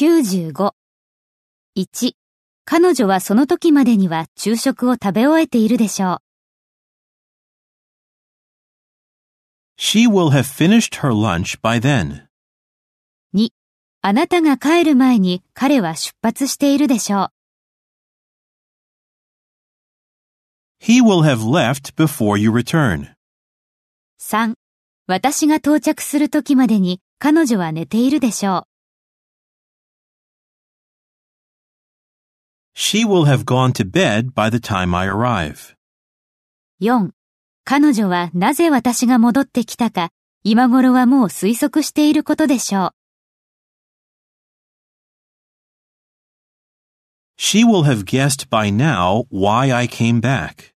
[0.00, 0.72] 95。
[1.76, 2.12] 1.
[2.64, 6.18] 彼女はその時までには昼食を食べ終えているでしょう。
[9.78, 12.22] She will have finished her lunch by then.
[13.34, 13.50] 2.
[14.00, 17.28] あなたが帰る前に彼は出発しているでしょう。
[20.82, 23.10] He will have left before you return.
[24.18, 24.54] 3.
[25.06, 28.69] 私が到着する時までに彼女は寝ているでしょう。
[32.82, 35.76] She will have gone to bed by the time I arrive.
[36.80, 37.10] 4.
[37.62, 40.08] 彼女はなぜ私が戻ってきたか、
[40.44, 42.90] 今頃はもう推測していることでしょう。
[47.38, 50.72] She will have guessed by now why I came back.